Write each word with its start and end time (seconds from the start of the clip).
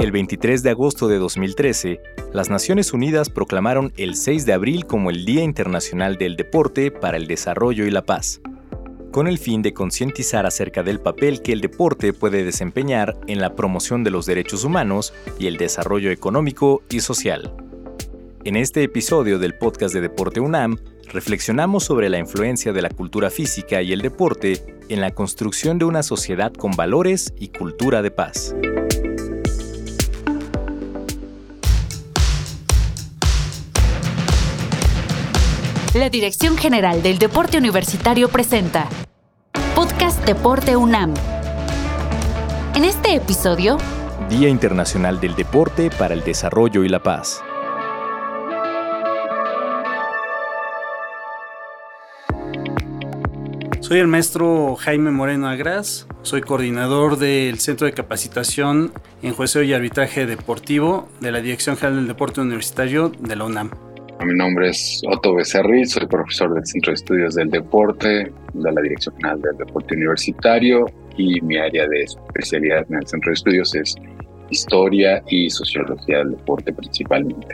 El 0.00 0.12
23 0.12 0.62
de 0.62 0.70
agosto 0.70 1.08
de 1.08 1.18
2013, 1.18 2.00
las 2.32 2.48
Naciones 2.48 2.94
Unidas 2.94 3.28
proclamaron 3.28 3.92
el 3.98 4.14
6 4.14 4.46
de 4.46 4.54
abril 4.54 4.86
como 4.86 5.10
el 5.10 5.26
Día 5.26 5.44
Internacional 5.44 6.16
del 6.16 6.36
Deporte 6.36 6.90
para 6.90 7.18
el 7.18 7.26
Desarrollo 7.26 7.84
y 7.84 7.90
la 7.90 8.00
Paz, 8.00 8.40
con 9.12 9.28
el 9.28 9.36
fin 9.36 9.60
de 9.60 9.74
concientizar 9.74 10.46
acerca 10.46 10.82
del 10.82 11.00
papel 11.00 11.42
que 11.42 11.52
el 11.52 11.60
deporte 11.60 12.14
puede 12.14 12.44
desempeñar 12.44 13.18
en 13.26 13.42
la 13.42 13.54
promoción 13.54 14.02
de 14.02 14.10
los 14.10 14.24
derechos 14.24 14.64
humanos 14.64 15.12
y 15.38 15.48
el 15.48 15.58
desarrollo 15.58 16.10
económico 16.10 16.82
y 16.88 17.00
social. 17.00 17.52
En 18.44 18.56
este 18.56 18.82
episodio 18.82 19.38
del 19.38 19.54
podcast 19.54 19.92
de 19.92 20.00
Deporte 20.00 20.40
UNAM, 20.40 20.78
reflexionamos 21.12 21.84
sobre 21.84 22.08
la 22.08 22.18
influencia 22.18 22.72
de 22.72 22.80
la 22.80 22.88
cultura 22.88 23.28
física 23.28 23.82
y 23.82 23.92
el 23.92 24.00
deporte 24.00 24.78
en 24.88 25.02
la 25.02 25.10
construcción 25.10 25.78
de 25.78 25.84
una 25.84 26.02
sociedad 26.02 26.54
con 26.54 26.70
valores 26.70 27.34
y 27.38 27.48
cultura 27.48 28.00
de 28.00 28.10
paz. 28.10 28.54
La 35.94 36.08
Dirección 36.08 36.56
General 36.56 37.02
del 37.02 37.18
Deporte 37.18 37.58
Universitario 37.58 38.28
presenta 38.28 38.88
Podcast 39.74 40.24
Deporte 40.24 40.76
UNAM. 40.76 41.12
En 42.76 42.84
este 42.84 43.16
episodio, 43.16 43.76
Día 44.28 44.48
Internacional 44.48 45.18
del 45.18 45.34
Deporte 45.34 45.90
para 45.90 46.14
el 46.14 46.22
Desarrollo 46.22 46.84
y 46.84 46.88
la 46.88 47.02
Paz. 47.02 47.42
Soy 53.80 53.98
el 53.98 54.06
maestro 54.06 54.76
Jaime 54.76 55.10
Moreno 55.10 55.48
Agras, 55.48 56.06
soy 56.22 56.42
coordinador 56.42 57.18
del 57.18 57.58
Centro 57.58 57.88
de 57.88 57.94
Capacitación 57.94 58.92
en 59.22 59.34
Jueceo 59.34 59.64
y 59.64 59.72
Arbitraje 59.72 60.26
Deportivo 60.26 61.08
de 61.18 61.32
la 61.32 61.40
Dirección 61.40 61.76
General 61.76 61.96
del 61.96 62.06
Deporte 62.06 62.40
Universitario 62.40 63.08
de 63.08 63.34
la 63.34 63.44
UNAM. 63.44 63.89
Mi 64.24 64.34
nombre 64.34 64.68
es 64.68 65.00
Otto 65.08 65.34
Becerril, 65.34 65.86
soy 65.86 66.06
profesor 66.06 66.52
del 66.52 66.66
Centro 66.66 66.90
de 66.90 66.96
Estudios 66.96 67.34
del 67.36 67.50
Deporte 67.50 68.30
de 68.52 68.72
la 68.72 68.82
Dirección 68.82 69.14
General 69.16 69.40
del 69.40 69.56
Deporte 69.56 69.94
Universitario 69.94 70.84
y 71.16 71.40
mi 71.40 71.56
área 71.56 71.88
de 71.88 72.02
especialidad 72.02 72.84
en 72.90 72.98
el 72.98 73.06
Centro 73.06 73.30
de 73.30 73.34
Estudios 73.34 73.74
es 73.74 73.94
Historia 74.50 75.22
y 75.28 75.48
Sociología 75.48 76.18
del 76.18 76.32
Deporte 76.32 76.70
principalmente. 76.70 77.48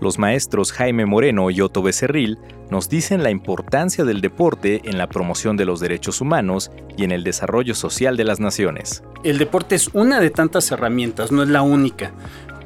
Los 0.00 0.18
maestros 0.18 0.72
Jaime 0.72 1.06
Moreno 1.06 1.50
y 1.50 1.60
Otto 1.60 1.82
Becerril 1.82 2.38
nos 2.70 2.88
dicen 2.88 3.22
la 3.22 3.30
importancia 3.30 4.04
del 4.04 4.20
deporte 4.20 4.82
en 4.84 4.98
la 4.98 5.08
promoción 5.08 5.56
de 5.56 5.64
los 5.64 5.80
derechos 5.80 6.20
humanos 6.20 6.70
y 6.96 7.04
en 7.04 7.12
el 7.12 7.24
desarrollo 7.24 7.74
social 7.74 8.16
de 8.16 8.24
las 8.24 8.38
naciones. 8.38 9.02
El 9.24 9.38
deporte 9.38 9.74
es 9.74 9.88
una 9.94 10.20
de 10.20 10.30
tantas 10.30 10.70
herramientas, 10.70 11.32
no 11.32 11.42
es 11.42 11.48
la 11.48 11.62
única, 11.62 12.12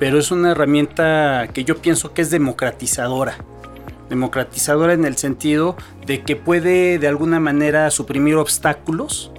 pero 0.00 0.18
es 0.18 0.30
una 0.30 0.52
herramienta 0.52 1.46
que 1.52 1.62
yo 1.62 1.76
pienso 1.76 2.14
que 2.14 2.22
es 2.22 2.30
democratizadora. 2.30 3.36
Democratizadora 4.08 4.94
en 4.94 5.04
el 5.04 5.18
sentido 5.18 5.76
de 6.06 6.22
que 6.22 6.36
puede 6.36 6.98
de 6.98 7.06
alguna 7.06 7.38
manera 7.38 7.88
suprimir 7.90 8.36
obstáculos 8.36 9.30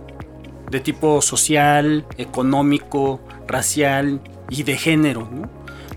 de 0.69 0.79
tipo 0.79 1.19
social, 1.23 2.05
económico, 2.17 3.19
racial 3.47 4.21
y 4.49 4.61
de 4.61 4.77
género, 4.77 5.27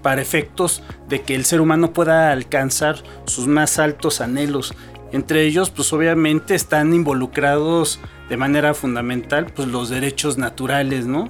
para 0.01 0.23
efectos 0.23 0.83
de 1.11 1.20
que 1.20 1.35
el 1.35 1.45
ser 1.45 1.61
humano 1.61 1.92
pueda 1.92 2.33
alcanzar 2.33 2.97
sus 3.27 3.47
más 3.47 3.79
altos 3.79 4.23
anhelos. 4.23 4.75
Entre 5.12 5.42
ellos, 5.45 5.69
pues 5.69 5.92
obviamente 5.92 6.55
están 6.55 6.95
involucrados 6.95 8.01
de 8.31 8.39
manera 8.39 8.73
fundamental 8.73 9.47
pues, 9.55 9.69
los 9.69 9.91
derechos 9.91 10.39
naturales 10.39 11.07
¿no? 11.07 11.29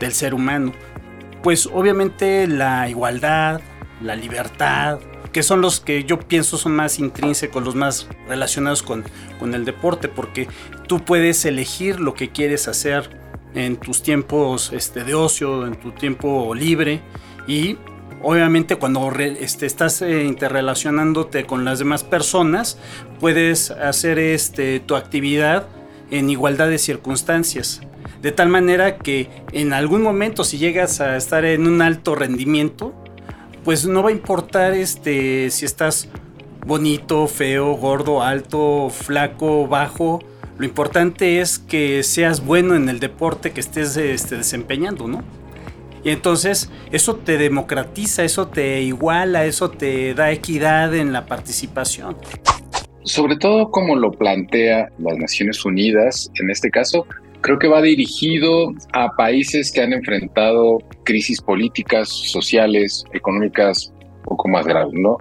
del 0.00 0.12
ser 0.12 0.32
humano 0.32 0.72
pues 1.42 1.66
obviamente 1.72 2.46
la 2.46 2.88
igualdad, 2.88 3.60
la 4.02 4.16
libertad, 4.16 4.98
que 5.32 5.42
son 5.42 5.60
los 5.60 5.80
que 5.80 6.04
yo 6.04 6.18
pienso 6.18 6.56
son 6.56 6.74
más 6.74 6.98
intrínsecos, 6.98 7.64
los 7.64 7.74
más 7.74 8.08
relacionados 8.28 8.82
con, 8.82 9.04
con 9.38 9.54
el 9.54 9.64
deporte, 9.64 10.08
porque 10.08 10.48
tú 10.86 11.04
puedes 11.04 11.44
elegir 11.44 12.00
lo 12.00 12.14
que 12.14 12.30
quieres 12.30 12.68
hacer 12.68 13.10
en 13.54 13.76
tus 13.76 14.02
tiempos 14.02 14.72
este, 14.72 15.04
de 15.04 15.14
ocio, 15.14 15.66
en 15.66 15.78
tu 15.78 15.92
tiempo 15.92 16.54
libre 16.54 17.00
y 17.46 17.78
obviamente 18.22 18.76
cuando 18.76 19.10
este, 19.12 19.66
estás 19.66 20.02
eh, 20.02 20.24
interrelacionándote 20.24 21.46
con 21.46 21.64
las 21.64 21.78
demás 21.78 22.04
personas, 22.04 22.78
puedes 23.18 23.70
hacer 23.70 24.18
este, 24.18 24.80
tu 24.80 24.94
actividad 24.94 25.66
en 26.10 26.28
igualdad 26.30 26.68
de 26.68 26.78
circunstancias 26.78 27.80
de 28.22 28.32
tal 28.32 28.48
manera 28.48 28.98
que 28.98 29.28
en 29.52 29.72
algún 29.72 30.02
momento 30.02 30.44
si 30.44 30.58
llegas 30.58 31.00
a 31.00 31.16
estar 31.16 31.44
en 31.44 31.66
un 31.66 31.80
alto 31.82 32.14
rendimiento, 32.14 32.94
pues 33.64 33.86
no 33.86 34.02
va 34.02 34.10
a 34.10 34.12
importar 34.12 34.74
este 34.74 35.50
si 35.50 35.64
estás 35.64 36.08
bonito, 36.66 37.26
feo, 37.26 37.74
gordo, 37.74 38.22
alto, 38.22 38.90
flaco, 38.90 39.66
bajo. 39.66 40.20
Lo 40.58 40.66
importante 40.66 41.40
es 41.40 41.58
que 41.58 42.02
seas 42.02 42.44
bueno 42.44 42.74
en 42.74 42.88
el 42.88 43.00
deporte 43.00 43.52
que 43.52 43.60
estés 43.60 43.96
este, 43.96 44.36
desempeñando, 44.36 45.08
¿no? 45.08 45.24
Y 46.04 46.10
entonces 46.10 46.70
eso 46.92 47.16
te 47.16 47.38
democratiza, 47.38 48.24
eso 48.24 48.48
te 48.48 48.82
iguala, 48.82 49.44
eso 49.44 49.70
te 49.70 50.14
da 50.14 50.30
equidad 50.30 50.94
en 50.94 51.12
la 51.12 51.26
participación. 51.26 52.16
Sobre 53.02 53.36
todo 53.36 53.70
como 53.70 53.96
lo 53.96 54.12
plantea 54.12 54.90
las 54.98 55.18
Naciones 55.18 55.64
Unidas, 55.64 56.30
en 56.40 56.50
este 56.50 56.70
caso, 56.70 57.06
creo 57.40 57.58
que 57.58 57.68
va 57.68 57.82
dirigido 57.82 58.72
a 58.92 59.10
países 59.16 59.72
que 59.72 59.82
han 59.82 59.92
enfrentado 59.92 60.78
crisis 61.04 61.40
políticas, 61.40 62.08
sociales, 62.08 63.04
económicas 63.12 63.92
un 64.18 64.22
poco 64.22 64.48
más 64.48 64.66
graves, 64.66 64.94
¿no? 64.94 65.18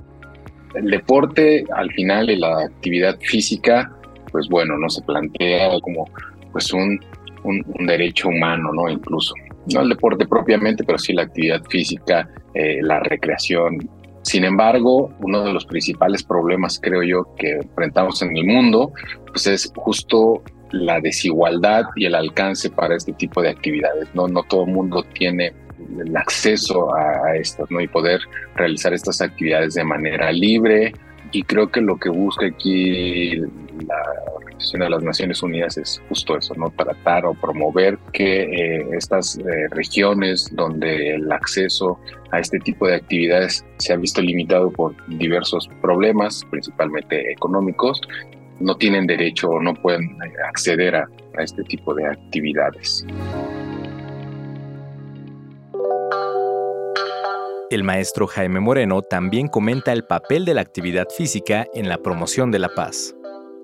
El 0.76 0.90
deporte, 0.92 1.66
al 1.76 1.92
final, 1.92 2.30
y 2.30 2.36
la 2.36 2.64
actividad 2.66 3.18
física, 3.22 3.92
pues 4.32 4.48
bueno, 4.50 4.78
no 4.78 4.90
se 4.90 5.02
plantea 5.04 5.80
como 5.82 6.06
pues 6.52 6.72
un, 6.74 7.00
un, 7.44 7.88
derecho 7.88 8.30
humano, 8.30 8.72
¿no? 8.74 8.90
Incluso. 8.90 9.34
No 9.74 9.82
el 9.82 9.90
deporte 9.90 10.26
propiamente, 10.26 10.84
pero 10.84 10.98
sí 10.98 11.14
la 11.14 11.24
actividad 11.24 11.64
física, 11.70 12.30
eh, 12.54 12.80
la 12.82 13.00
recreación. 13.00 13.78
Sin 14.22 14.44
embargo, 14.44 15.12
uno 15.22 15.44
de 15.44 15.54
los 15.54 15.66
principales 15.66 16.24
problemas, 16.24 16.80
creo 16.82 17.04
yo, 17.04 17.36
que 17.36 17.54
enfrentamos 17.54 18.22
en 18.22 18.36
el 18.36 18.46
mundo, 18.46 18.92
pues 19.28 19.48
es 19.48 19.72
justo 19.76 20.44
la 20.72 21.00
desigualdad 21.00 21.86
y 21.96 22.06
el 22.06 22.16
alcance 22.16 22.70
para 22.70 22.96
este 22.96 23.14
tipo 23.14 23.42
de 23.42 23.50
actividades. 23.50 24.08
No, 24.14 24.28
no 24.28 24.44
todo 24.44 24.66
el 24.66 24.72
mundo 24.72 25.04
tiene 25.14 25.54
el 26.00 26.16
acceso 26.16 26.94
a, 26.94 27.36
estas, 27.36 27.70
¿no? 27.72 27.82
Y 27.82 27.88
poder 27.88 28.20
realizar 28.56 28.94
estas 28.94 29.22
actividades 29.22 29.74
de 29.74 29.84
manera 29.84 30.32
libre. 30.32 30.94
Y 31.32 31.44
creo 31.44 31.70
que 31.70 31.82
lo 31.82 31.98
que 31.98 32.10
busca 32.10 32.48
aquí 32.48 33.40
la 33.88 33.96
Organización 34.36 34.82
de 34.82 34.90
las 34.90 35.04
Naciones 35.04 35.44
Unidas 35.44 35.78
es 35.78 36.02
justo 36.10 36.38
eso, 36.38 36.54
¿no? 36.56 36.70
Tratar 36.72 37.26
o 37.26 37.34
promover 37.34 37.98
que 38.12 38.44
eh, 38.44 38.88
estas 38.94 39.38
eh, 39.38 39.44
regiones 39.72 40.50
donde 40.54 41.16
el 41.16 41.32
acceso 41.32 42.00
a 42.32 42.40
este 42.40 42.60
tipo 42.60 42.88
de 42.88 42.96
actividades 42.96 43.66
se 43.78 43.94
ha 43.94 43.98
visto 43.98 44.22
limitado 44.22 44.72
por 44.72 44.96
diversos 45.08 45.70
problemas, 45.82 46.46
principalmente 46.50 47.32
económicos, 47.32 48.02
no 48.60 48.76
tienen 48.76 49.08
derecho 49.08 49.50
o 49.50 49.62
no 49.62 49.74
pueden 49.74 50.04
eh, 50.04 50.34
acceder 50.48 50.96
a, 50.96 51.08
este 51.38 51.64
tipo 51.64 51.94
de 51.94 52.06
actividades. 52.06 53.06
El 57.70 57.84
maestro 57.84 58.28
Jaime 58.28 58.60
Moreno 58.60 59.04
también 59.04 59.48
comenta 59.48 59.94
el 59.94 60.04
papel 60.04 60.44
de 60.44 60.54
la 60.56 60.62
actividad 60.62 61.08
física 61.16 61.66
en 61.74 61.88
la 61.88 62.00
promoción 62.00 62.52
de 62.52 62.60
la 62.60 62.70
paz. 62.70 63.16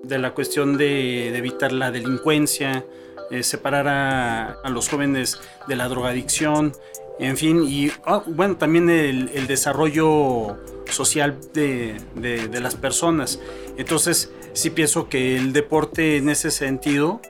De 0.04 0.18
la 0.18 0.32
cuestión 0.32 0.78
de, 0.78 1.36
evitar 1.36 1.72
la 1.72 1.90
delincuencia, 1.90 2.86
eh, 3.30 3.42
separar 3.42 3.88
a, 3.88 4.70
los 4.70 4.88
jóvenes 4.88 5.38
de 5.68 5.76
la 5.76 5.88
drogadicción, 5.88 6.72
en 7.18 7.36
fin, 7.36 7.64
y 7.66 7.90
ah, 8.04 8.22
bueno, 8.26 8.56
también 8.56 8.90
el, 8.90 9.46
desarrollo 9.46 10.58
social 10.90 11.38
de, 11.54 11.96
de, 12.14 12.60
las 12.60 12.74
personas. 12.74 13.40
Entonces, 13.76 14.30
sí 14.52 14.70
pienso 14.70 15.08
que 15.08 15.36
el 15.36 15.52
deporte 15.52 16.18
en 16.18 16.28
ese 16.28 16.50
sentido 16.50 17.20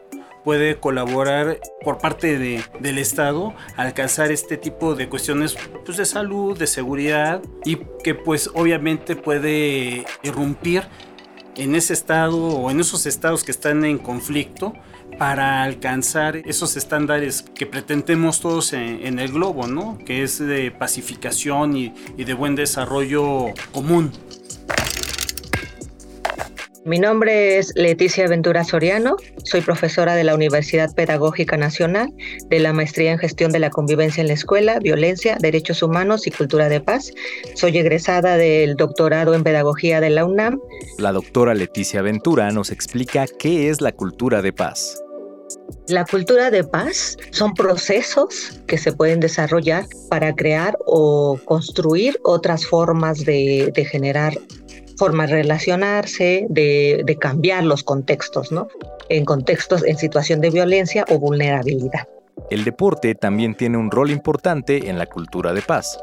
puede 0.46 0.78
colaborar 0.78 1.58
por 1.82 1.98
parte 1.98 2.38
de, 2.38 2.62
del 2.78 2.98
Estado 2.98 3.52
a 3.76 3.82
alcanzar 3.82 4.30
este 4.30 4.56
tipo 4.56 4.94
de 4.94 5.08
cuestiones 5.08 5.56
pues, 5.84 5.96
de 5.98 6.04
salud, 6.04 6.56
de 6.56 6.68
seguridad 6.68 7.42
y 7.64 7.78
que 8.04 8.14
pues 8.14 8.50
obviamente 8.54 9.16
puede 9.16 10.04
irrumpir 10.22 10.84
en 11.56 11.74
ese 11.74 11.94
estado 11.94 12.36
o 12.36 12.70
en 12.70 12.78
esos 12.78 13.06
estados 13.06 13.42
que 13.42 13.50
están 13.50 13.84
en 13.84 13.98
conflicto 13.98 14.72
para 15.18 15.62
alcanzar 15.62 16.36
esos 16.36 16.76
estándares 16.76 17.42
que 17.42 17.66
pretendemos 17.66 18.40
todos 18.40 18.72
en, 18.72 19.18
el 19.18 19.32
globo, 19.32 19.66
¿no? 19.66 19.98
Que 20.04 20.22
es 20.22 20.38
de 20.38 20.70
pacificación 20.70 21.76
y 21.76 21.92
de 22.16 22.34
buen 22.34 22.54
desarrollo 22.54 23.46
común. 23.72 24.12
Mi 26.86 27.00
nombre 27.00 27.58
es 27.58 27.72
Leticia 27.74 28.28
Ventura 28.28 28.62
Soriano, 28.62 29.16
soy 29.42 29.60
profesora 29.60 30.14
de 30.14 30.22
la 30.22 30.36
Universidad 30.36 30.94
Pedagógica 30.94 31.56
Nacional 31.56 32.14
de 32.48 32.60
la 32.60 32.72
Maestría 32.72 33.10
en 33.10 33.18
Gestión 33.18 33.50
de 33.50 33.58
la 33.58 33.70
Convivencia 33.70 34.20
en 34.20 34.28
la 34.28 34.34
Escuela, 34.34 34.78
Violencia, 34.78 35.36
Derechos 35.40 35.82
Humanos 35.82 36.28
y 36.28 36.30
Cultura 36.30 36.68
de 36.68 36.80
Paz. 36.80 37.12
Soy 37.56 37.76
egresada 37.76 38.36
del 38.36 38.76
doctorado 38.76 39.34
en 39.34 39.42
Pedagogía 39.42 40.00
de 40.00 40.10
la 40.10 40.24
UNAM. 40.24 40.60
La 40.98 41.10
doctora 41.10 41.54
Leticia 41.54 42.02
Ventura 42.02 42.52
nos 42.52 42.70
explica 42.70 43.26
qué 43.36 43.68
es 43.68 43.80
la 43.80 43.90
cultura 43.90 44.40
de 44.40 44.52
paz. 44.52 45.02
La 45.88 46.04
cultura 46.04 46.52
de 46.52 46.62
paz 46.62 47.16
son 47.30 47.54
procesos 47.54 48.60
que 48.68 48.78
se 48.78 48.92
pueden 48.92 49.18
desarrollar 49.18 49.86
para 50.08 50.36
crear 50.36 50.78
o 50.86 51.36
construir 51.46 52.20
otras 52.22 52.64
formas 52.64 53.24
de, 53.24 53.72
de 53.74 53.84
generar 53.84 54.34
forma 54.96 55.26
de 55.26 55.34
relacionarse, 55.34 56.46
de, 56.48 57.18
cambiar 57.20 57.64
los 57.64 57.82
contextos, 57.82 58.52
¿no? 58.52 58.68
En 59.08 59.24
contextos 59.24 59.84
en 59.84 59.96
situación 59.96 60.40
de 60.40 60.50
violencia 60.50 61.04
o 61.08 61.18
vulnerabilidad. 61.18 62.08
El 62.50 62.64
deporte 62.64 63.14
también 63.14 63.54
tiene 63.54 63.78
un 63.78 63.90
rol 63.90 64.10
importante 64.10 64.88
en 64.88 64.98
la 64.98 65.06
cultura 65.06 65.52
de 65.52 65.62
paz. 65.62 65.98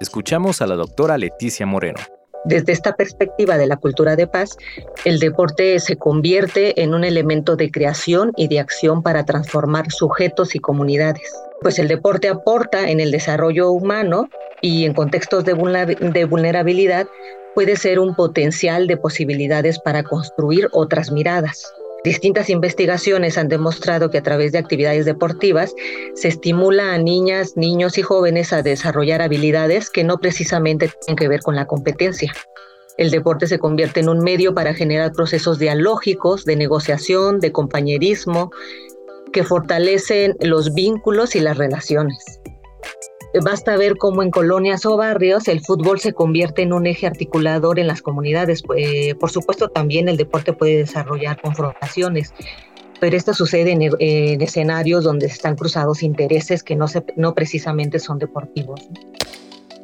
Escuchamos 0.00 0.62
a 0.62 0.66
la 0.66 0.74
doctora 0.74 1.18
Leticia 1.18 1.66
Moreno. 1.66 2.00
Desde 2.44 2.72
esta 2.72 2.94
perspectiva 2.94 3.58
de 3.58 3.66
la 3.66 3.76
cultura 3.76 4.14
de 4.14 4.28
paz, 4.28 4.56
el 5.04 5.18
deporte 5.18 5.80
se 5.80 5.96
convierte 5.96 6.80
en 6.80 6.94
un 6.94 7.02
elemento 7.02 7.56
de 7.56 7.72
creación 7.72 8.32
y 8.36 8.46
de 8.46 8.60
acción 8.60 9.02
para 9.02 9.24
transformar 9.24 9.90
sujetos 9.90 10.54
y 10.54 10.60
comunidades. 10.60 11.28
Pues 11.60 11.80
el 11.80 11.88
deporte 11.88 12.28
aporta 12.28 12.88
en 12.88 13.00
el 13.00 13.10
desarrollo 13.10 13.70
humano 13.70 14.28
y 14.66 14.84
en 14.84 14.94
contextos 14.94 15.44
de 15.44 15.54
vulnerabilidad 16.24 17.06
puede 17.54 17.76
ser 17.76 18.00
un 18.00 18.14
potencial 18.14 18.86
de 18.86 18.96
posibilidades 18.96 19.78
para 19.78 20.02
construir 20.02 20.68
otras 20.72 21.12
miradas. 21.12 21.72
Distintas 22.04 22.50
investigaciones 22.50 23.38
han 23.38 23.48
demostrado 23.48 24.10
que 24.10 24.18
a 24.18 24.22
través 24.22 24.52
de 24.52 24.58
actividades 24.58 25.06
deportivas 25.06 25.74
se 26.14 26.28
estimula 26.28 26.94
a 26.94 26.98
niñas, 26.98 27.56
niños 27.56 27.96
y 27.98 28.02
jóvenes 28.02 28.52
a 28.52 28.62
desarrollar 28.62 29.22
habilidades 29.22 29.88
que 29.88 30.04
no 30.04 30.18
precisamente 30.18 30.90
tienen 31.00 31.16
que 31.16 31.28
ver 31.28 31.40
con 31.40 31.54
la 31.56 31.66
competencia. 31.66 32.32
El 32.98 33.10
deporte 33.10 33.46
se 33.46 33.58
convierte 33.58 34.00
en 34.00 34.08
un 34.08 34.18
medio 34.18 34.54
para 34.54 34.74
generar 34.74 35.12
procesos 35.12 35.58
dialógicos, 35.58 36.44
de 36.44 36.56
negociación, 36.56 37.40
de 37.40 37.52
compañerismo, 37.52 38.50
que 39.32 39.44
fortalecen 39.44 40.34
los 40.40 40.74
vínculos 40.74 41.36
y 41.36 41.40
las 41.40 41.56
relaciones. 41.56 42.40
Basta 43.42 43.76
ver 43.76 43.96
cómo 43.96 44.22
en 44.22 44.30
colonias 44.30 44.86
o 44.86 44.96
barrios 44.96 45.48
el 45.48 45.60
fútbol 45.60 46.00
se 46.00 46.12
convierte 46.12 46.62
en 46.62 46.72
un 46.72 46.86
eje 46.86 47.06
articulador 47.06 47.78
en 47.78 47.86
las 47.86 48.02
comunidades. 48.02 48.62
Eh, 48.76 49.14
por 49.16 49.30
supuesto, 49.30 49.68
también 49.68 50.08
el 50.08 50.16
deporte 50.16 50.52
puede 50.52 50.78
desarrollar 50.78 51.40
confrontaciones, 51.40 52.32
pero 53.00 53.16
esto 53.16 53.34
sucede 53.34 53.72
en, 53.72 54.42
escenarios 54.42 55.04
donde 55.04 55.26
están 55.26 55.56
cruzados 55.56 56.02
intereses 56.02 56.62
que 56.62 56.76
no, 56.76 56.86
no 57.16 57.34
precisamente 57.34 57.98
son 57.98 58.18
deportivos. 58.18 58.88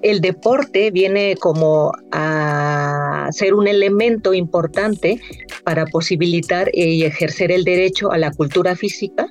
El 0.02 0.20
deporte 0.20 0.90
viene 0.90 1.36
como 1.38 1.92
a 2.10 3.28
ser 3.30 3.54
un 3.54 3.68
elemento 3.68 4.34
importante 4.34 5.20
para 5.64 5.86
posibilitar 5.86 6.70
y 6.72 7.04
ejercer 7.04 7.52
el 7.52 7.62
derecho 7.62 8.10
a 8.10 8.18
la 8.18 8.32
cultura 8.32 8.74
física 8.74 9.28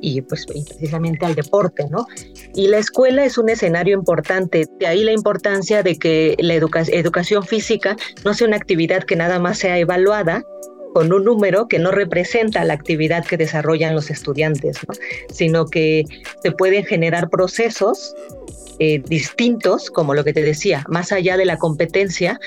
y 0.00 0.20
pues 0.22 0.46
precisamente 0.46 1.26
al 1.26 1.34
deporte, 1.34 1.86
¿no? 1.90 2.06
Y 2.54 2.68
la 2.68 2.78
escuela 2.78 3.24
es 3.24 3.38
un 3.38 3.48
escenario 3.48 3.96
importante, 3.96 4.66
de 4.78 4.86
ahí 4.86 5.04
la 5.04 5.12
importancia 5.12 5.82
de 5.82 5.98
que 5.98 6.36
la 6.38 6.54
educación 6.54 7.44
física 7.44 7.96
no 8.24 8.34
sea 8.34 8.46
una 8.46 8.56
actividad 8.56 9.04
que 9.04 9.16
nada 9.16 9.38
más 9.38 9.58
sea 9.58 9.78
evaluada, 9.78 10.44
con 10.96 11.12
un 11.12 11.24
número 11.24 11.68
que 11.68 11.78
no 11.78 11.90
representa 11.90 12.64
la 12.64 12.72
actividad 12.72 13.22
que 13.22 13.36
desarrollan 13.36 13.94
los 13.94 14.08
estudiantes, 14.08 14.78
¿no? 14.88 14.94
sino 15.30 15.66
que 15.66 16.06
se 16.42 16.52
pueden 16.52 16.86
generar 16.86 17.28
procesos 17.28 18.14
eh, 18.78 19.02
distintos, 19.06 19.90
como 19.90 20.14
lo 20.14 20.24
que 20.24 20.32
te 20.32 20.40
decía, 20.40 20.86
más 20.88 21.12
allá 21.12 21.36
de 21.36 21.44
la 21.44 21.58
competencia, 21.58 22.40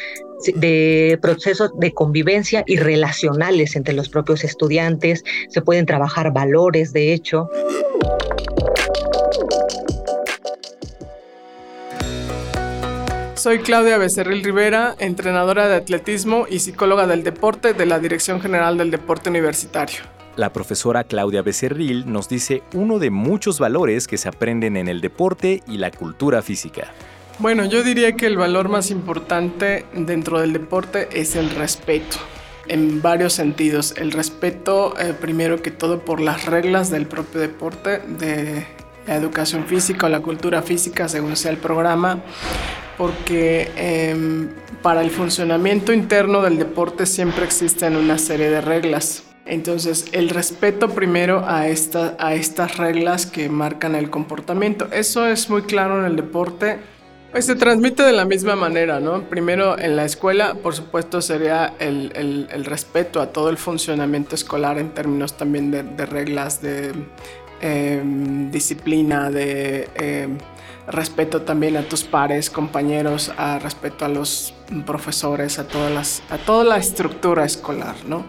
de 0.55 1.19
procesos 1.21 1.77
de 1.77 1.91
convivencia 1.91 2.63
y 2.65 2.77
relacionales 2.77 3.75
entre 3.75 3.93
los 3.93 4.09
propios 4.09 4.43
estudiantes, 4.43 5.23
se 5.49 5.61
pueden 5.61 5.85
trabajar 5.85 6.33
valores, 6.33 6.91
de 6.91 7.13
hecho. 7.13 7.51
Soy 13.39 13.59
Claudia 13.59 13.97
Becerril 13.97 14.43
Rivera, 14.43 14.95
entrenadora 14.99 15.69
de 15.69 15.75
atletismo 15.75 16.45
y 16.49 16.59
psicóloga 16.59 17.07
del 17.07 17.23
deporte 17.23 17.73
de 17.73 17.85
la 17.85 17.97
Dirección 17.97 18.41
General 18.41 18.77
del 18.77 18.91
Deporte 18.91 19.29
Universitario. 19.29 20.01
La 20.35 20.51
profesora 20.51 21.05
Claudia 21.05 21.41
Becerril 21.41 22.11
nos 22.11 22.27
dice 22.27 22.63
uno 22.73 22.99
de 22.99 23.11
muchos 23.11 23.57
valores 23.57 24.07
que 24.07 24.17
se 24.17 24.27
aprenden 24.27 24.75
en 24.75 24.89
el 24.89 24.99
deporte 24.99 25.63
y 25.69 25.77
la 25.77 25.89
cultura 25.89 26.41
física. 26.41 26.91
Bueno, 27.37 27.63
yo 27.63 27.81
diría 27.81 28.11
que 28.11 28.25
el 28.25 28.35
valor 28.35 28.67
más 28.67 28.91
importante 28.91 29.85
dentro 29.93 30.41
del 30.41 30.51
deporte 30.51 31.07
es 31.13 31.37
el 31.37 31.49
respeto, 31.51 32.17
en 32.67 33.01
varios 33.01 33.31
sentidos. 33.31 33.93
El 33.95 34.11
respeto, 34.11 34.99
eh, 34.99 35.13
primero 35.13 35.61
que 35.61 35.71
todo, 35.71 35.99
por 35.99 36.19
las 36.19 36.45
reglas 36.45 36.89
del 36.89 37.05
propio 37.05 37.39
deporte, 37.39 37.99
de 37.99 38.67
la 39.07 39.15
educación 39.15 39.63
física 39.63 40.07
o 40.07 40.09
la 40.09 40.19
cultura 40.19 40.61
física, 40.61 41.07
según 41.07 41.37
sea 41.37 41.51
el 41.51 41.57
programa, 41.57 42.21
porque 42.99 43.71
em, 43.77 44.49
para 44.83 45.01
el 45.01 45.09
funcionamiento 45.09 45.93
interno 45.93 46.41
del 46.41 46.59
deporte 46.59 47.05
siempre 47.05 47.45
existen 47.45 47.95
una 47.95 48.17
serie 48.17 48.49
de 48.49 48.59
reglas. 48.59 49.23
Entonces, 49.45 50.05
el 50.11 50.29
respeto 50.29 50.89
primero 50.89 51.43
a 51.47 51.69
estas 51.69 52.77
reglas 52.77 53.25
que 53.25 53.49
marcan 53.49 53.95
el 53.95 54.11
comportamiento. 54.11 54.89
Eso 54.91 55.25
es 55.25 55.49
muy 55.49 55.63
claro 55.63 55.99
en 55.99 56.05
el 56.05 56.15
deporte 56.17 56.79
pues 57.31 57.45
se 57.45 57.55
transmite 57.55 58.01
de 58.01 58.11
la 58.11 58.25
misma 58.25 58.55
manera, 58.55 58.99
¿no? 58.99 59.29
Primero 59.29 59.77
en 59.77 59.95
la 59.95 60.03
escuela, 60.03 60.55
por 60.55 60.73
supuesto, 60.73 61.21
sería 61.21 61.75
el, 61.79 62.65
respeto 62.65 63.21
a 63.21 63.27
todo 63.27 63.49
el 63.49 63.57
funcionamiento 63.57 64.33
escolar 64.33 64.79
en 64.79 64.89
términos 64.89 65.37
también 65.37 65.69
de, 65.69 66.05
reglas, 66.07 66.59
de 66.61 66.91
em, 67.61 68.49
disciplina, 68.49 69.29
de 69.29 69.87
em, 69.93 70.39
respeto 70.89 71.43
también 71.43 71.77
a 71.77 71.83
tus 71.83 72.03
pares, 72.03 72.49
compañeros, 72.49 73.31
a 73.37 73.59
respeto 73.59 74.05
a 74.05 74.09
los 74.09 74.53
profesores, 74.85 75.59
a, 75.59 75.67
toda 75.67 76.63
la 76.63 76.77
estructura 76.77 77.45
escolar, 77.45 77.95
¿no? 78.07 78.25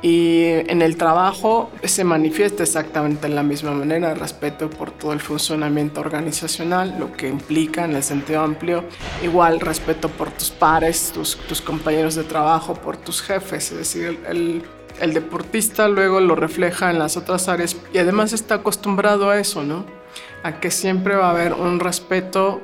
Y 0.00 0.46
en 0.48 0.82
el 0.82 0.96
trabajo 0.96 1.70
se 1.84 2.02
manifiesta 2.02 2.64
exactamente 2.64 3.28
de 3.28 3.34
la 3.34 3.44
misma 3.44 3.70
manera, 3.70 4.14
respeto 4.14 4.68
por 4.68 4.90
todo 4.90 5.12
el 5.12 5.20
funcionamiento 5.20 6.00
organizacional, 6.00 6.96
lo 6.98 7.12
que 7.12 7.28
implica 7.28 7.84
en 7.84 7.94
el 7.94 8.02
sentido 8.02 8.40
amplio, 8.40 8.82
igual 9.22 9.60
respeto 9.60 10.08
por 10.08 10.32
tus 10.32 10.50
pares, 10.50 11.12
tus, 11.12 11.36
tus 11.36 11.60
compañeros 11.60 12.16
de 12.16 12.24
trabajo, 12.24 12.74
por 12.74 12.96
tus 12.96 13.22
jefes, 13.22 13.70
es 13.70 13.78
decir, 13.78 14.18
el, 14.28 14.64
el, 15.00 15.14
deportista 15.14 15.86
luego 15.86 16.20
lo 16.20 16.34
refleja 16.34 16.90
en 16.90 16.98
las 16.98 17.16
otras 17.16 17.48
áreas 17.48 17.76
y 17.94 17.98
además 17.98 18.32
está 18.32 18.56
acostumbrado 18.56 19.30
a 19.30 19.38
eso, 19.38 19.62
¿no? 19.62 20.01
A 20.42 20.60
que 20.60 20.70
siempre 20.70 21.14
va 21.14 21.28
a 21.28 21.30
haber 21.30 21.52
un 21.52 21.80
respeto 21.80 22.60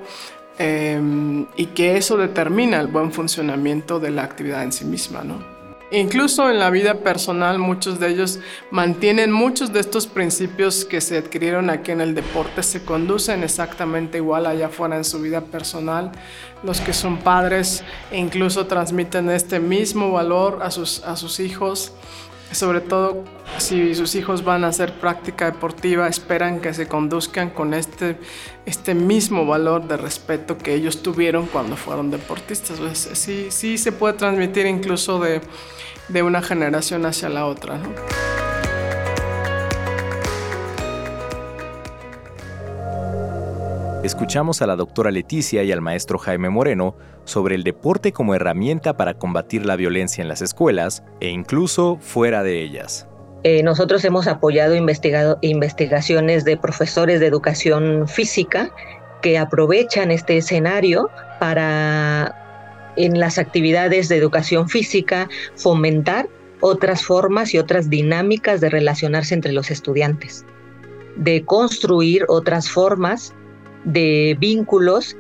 eh, 0.59 1.01
y 1.57 1.67
que 1.67 1.97
eso 1.97 2.17
determina 2.17 2.81
el 2.81 2.89
buen 2.89 3.13
funcionamiento 3.13 4.01
de 4.01 4.11
la 4.11 4.25
actividad 4.25 4.63
en 4.65 4.73
sí 4.73 4.85
misma, 4.85 5.23
¿no? 5.23 5.59
Incluso 5.91 6.51
en 6.51 6.59
la 6.59 6.69
vida 6.69 6.97
personal 6.97 7.59
muchos 7.59 7.99
de 7.99 8.09
ellos 8.09 8.41
mantienen 8.71 9.33
muchos 9.33 9.73
de 9.73 9.81
estos 9.81 10.07
principios 10.07 10.85
que 10.85 11.01
se 11.01 11.17
adquirieron 11.17 11.71
aquí 11.71 11.93
en 11.93 12.03
el 12.03 12.15
deporte, 12.15 12.63
se 12.63 12.85
conducen 12.85 13.43
exactamente 13.43 14.19
igual 14.19 14.45
allá 14.45 14.67
afuera 14.67 14.99
en 14.99 15.05
su 15.05 15.19
vida 15.23 15.41
personal. 15.41 16.13
Los 16.63 16.83
que 16.83 16.93
son 16.93 17.17
padres 17.19 17.85
incluso 18.13 18.67
transmiten 18.67 19.31
este 19.31 19.61
mismo 19.61 20.13
valor 20.13 20.59
a 20.63 20.71
sus, 20.71 21.03
a 21.05 21.17
sus 21.17 21.41
hijos 21.41 21.93
sobre 22.53 22.81
todo 22.81 23.25
si 23.59 23.95
sus 23.95 24.15
hijos 24.15 24.45
van 24.45 24.65
a 24.65 24.69
hacer 24.69 24.93
práctica 24.95 25.47
deportiva, 25.47 26.09
esperan 26.09 26.61
que 26.61 26.73
se 26.75 26.87
conduzcan 26.87 27.51
con 27.51 27.75
este, 27.75 28.17
este 28.67 28.95
mismo 28.95 29.47
valor 29.47 29.87
de 29.87 29.97
respeto 29.97 30.57
que 30.57 30.75
ellos 30.75 31.03
tuvieron 31.03 31.47
cuando 31.47 31.77
fueron 31.77 32.11
deportistas. 32.11 32.79
Sí, 32.97 33.49
sí 33.51 33.79
se 33.79 33.93
puede 33.93 34.15
transmitir 34.15 34.67
incluso 34.67 35.19
de, 35.19 35.41
de 36.09 36.23
una 36.23 36.43
generación 36.43 37.07
hacia 37.07 37.29
la 37.29 37.47
otra. 37.47 37.81
Escuchamos 44.05 44.63
a 44.63 44.67
la 44.69 44.77
doctora 44.77 45.11
Leticia 45.11 45.65
y 45.65 45.73
al 45.73 45.81
maestro 45.81 46.19
Jaime 46.19 46.51
Moreno 46.51 46.97
sobre 47.25 47.57
el 47.57 47.65
deporte 47.65 48.13
como 48.13 48.35
herramienta 48.35 48.97
para 48.97 49.15
combatir 49.15 49.67
la 49.67 49.75
violencia 49.75 50.23
en 50.23 50.29
las 50.29 50.41
escuelas 50.41 51.03
e 51.19 51.31
incluso 51.31 51.99
fuera 52.01 52.45
de 52.45 52.63
ellas. 52.63 53.09
Eh, 53.43 53.65
nosotros 53.65 54.05
hemos 54.05 54.29
apoyado 54.29 54.77
investigaciones 54.77 56.45
de 56.45 56.57
profesores 56.57 57.19
de 57.19 57.27
educación 57.27 58.07
física 58.07 58.71
que 59.21 59.37
aprovechan 59.37 60.13
este 60.13 60.37
escenario 60.37 61.11
para 61.41 62.35
en 62.97 63.19
las 63.19 63.39
actividades 63.39 64.09
de 64.09 64.17
educación 64.17 64.69
física, 64.69 65.29
fomentar 65.57 66.29
otras 66.61 67.05
formas 67.05 67.53
y 67.53 67.59
otras 67.59 67.91
dinámicas 67.91 68.61
de 68.61 68.71
relacionarse 68.71 69.35
entre 69.35 69.53
los 69.53 69.71
estudiantes, 69.71 70.45
de 71.17 71.45
construir 71.45 72.25
otras 72.29 72.69
formas 72.69 73.35
de 73.89 74.37
vínculos 74.39 75.17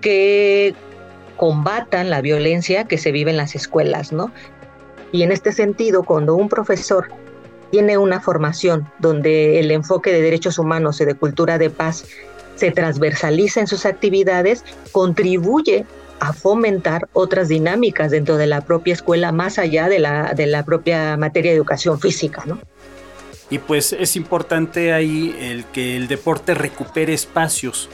que 0.00 0.74
combatan 1.36 2.10
la 2.10 2.20
violencia 2.20 2.84
que 2.84 2.98
se 2.98 3.12
vive 3.12 3.30
en 3.30 3.36
las 3.36 3.54
escuelas, 3.54 4.12
¿no? 4.12 4.32
Y 5.12 5.22
en 5.22 5.32
este 5.32 5.52
sentido, 5.52 6.04
cuando 6.04 6.34
un 6.34 6.48
profesor 6.48 7.08
tiene 7.70 7.98
una 7.98 8.20
formación 8.20 8.88
donde 9.00 9.58
el 9.58 9.70
enfoque 9.70 10.12
de 10.12 10.22
derechos 10.22 10.58
humanos 10.58 11.00
y 11.00 11.04
de 11.04 11.14
cultura 11.14 11.58
de 11.58 11.70
paz 11.70 12.04
se 12.54 12.70
transversaliza 12.70 13.60
en 13.60 13.66
sus 13.66 13.84
actividades, 13.84 14.64
contribuye 14.92 15.84
a 16.20 16.32
fomentar 16.32 17.08
otras 17.12 17.48
dinámicas 17.48 18.12
dentro 18.12 18.36
de 18.36 18.46
la 18.46 18.60
propia 18.60 18.94
escuela 18.94 19.32
más 19.32 19.58
allá 19.58 19.88
de 19.88 19.98
la, 19.98 20.34
de 20.34 20.46
la 20.46 20.64
propia 20.64 21.16
materia 21.16 21.50
de 21.50 21.56
educación 21.56 21.98
física, 21.98 22.44
¿no? 22.46 22.60
Y 23.50 23.58
pues 23.58 23.92
es 23.92 24.16
importante 24.16 24.92
ahí 24.92 25.36
el 25.38 25.64
que 25.66 25.96
el 25.96 26.08
deporte 26.08 26.54
recupere 26.54 27.12
espacios. 27.12 27.90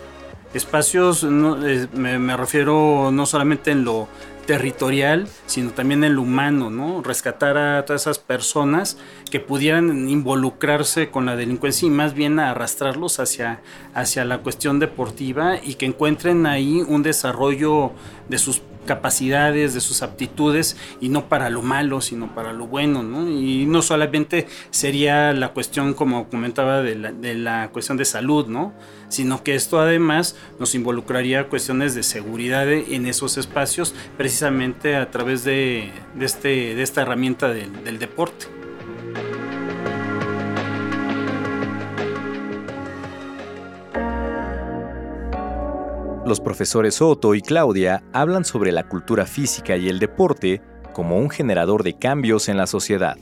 Espacios, 0.53 1.23
me, 1.25 2.19
me 2.19 2.37
refiero 2.37 3.11
no 3.13 3.25
solamente 3.27 3.71
en 3.71 3.85
lo 3.85 4.09
territorial, 4.51 5.29
sino 5.47 5.71
también 5.71 6.03
en 6.03 6.17
lo 6.17 6.23
humano, 6.23 6.71
¿no? 6.71 7.03
Rescatar 7.03 7.57
a 7.57 7.85
todas 7.85 8.03
esas 8.03 8.19
personas 8.19 8.99
que 9.31 9.39
pudieran 9.39 10.09
involucrarse 10.09 11.09
con 11.09 11.25
la 11.25 11.37
delincuencia 11.37 11.87
y 11.87 11.91
más 11.91 12.15
bien 12.15 12.41
arrastrarlos 12.41 13.21
hacia, 13.21 13.61
hacia 13.95 14.25
la 14.25 14.39
cuestión 14.39 14.81
deportiva 14.81 15.59
y 15.63 15.75
que 15.75 15.87
encuentren 15.87 16.47
ahí 16.47 16.83
un 16.85 17.05
desarrollo 17.05 17.93
de 18.29 18.39
sus 18.39 18.61
capacidades, 18.91 19.73
de 19.73 19.81
sus 19.81 20.03
aptitudes 20.03 20.77
y 21.01 21.11
no 21.11 21.29
para 21.29 21.49
lo 21.49 21.63
malo, 21.63 22.01
sino 22.01 22.35
para 22.35 22.53
lo 22.53 22.67
bueno, 22.67 23.05
¿no? 23.05 23.31
Y 23.31 23.65
no 23.67 23.83
solamente 23.83 24.49
sería 24.71 25.33
la 25.33 25.51
cuestión, 25.51 25.95
como 25.95 26.29
comentaba, 26.29 26.83
de 26.83 26.97
la, 26.97 27.13
de 27.13 27.37
la 27.37 27.69
cuestión 27.71 27.97
de 27.97 28.05
salud, 28.05 28.49
¿no? 28.49 28.73
Sino 29.09 29.45
que 29.45 29.55
esto 29.55 29.79
además 29.79 30.35
nos 30.59 30.75
involucraría 30.75 31.49
cuestiones 31.49 31.95
de 31.95 32.03
seguridad 32.03 32.69
en 32.69 33.07
esos 33.07 33.39
espacios, 33.39 33.95
precisamente 34.17 34.97
a 34.97 35.09
través 35.13 35.45
de, 35.45 35.93
de 36.17 36.27
este, 36.27 36.75
de 36.75 36.83
esta 36.83 37.03
herramienta 37.03 37.47
del, 37.49 37.85
del 37.85 38.01
deporte. 38.01 38.60
Los 46.31 46.39
profesores 46.39 47.03
Otto 47.03 47.35
y 47.35 47.43
Claudia 47.43 48.05
hablan 48.13 48.45
sobre 48.45 48.71
la 48.71 48.89
cultura 48.89 49.27
física 49.27 49.77
y 49.77 49.89
el 49.89 49.99
deporte 49.99 50.61
como 50.93 51.19
un 51.19 51.29
generador 51.29 51.83
de 51.83 51.99
cambios 51.99 52.49
en 52.49 52.57
la 52.57 52.69
sociedad. 52.69 53.17